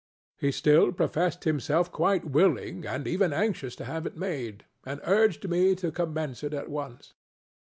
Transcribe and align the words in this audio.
He 0.39 0.51
still 0.51 0.91
professed 0.93 1.43
himself 1.43 1.91
quite 1.91 2.25
willing 2.25 2.87
and 2.87 3.05
even 3.05 3.31
anxious 3.33 3.75
to 3.75 3.85
have 3.85 4.07
it 4.07 4.17
made, 4.17 4.65
and 4.83 4.99
urged 5.03 5.47
me 5.47 5.75
to 5.75 5.91
commence 5.91 6.43
it 6.43 6.55
at 6.55 6.69
once. 6.71 7.13